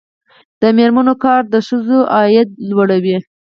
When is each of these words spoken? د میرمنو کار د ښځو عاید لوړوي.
د 0.61 0.63
میرمنو 0.77 1.13
کار 1.23 1.41
د 1.53 1.55
ښځو 1.67 1.99
عاید 2.15 2.49
لوړوي. 2.69 3.17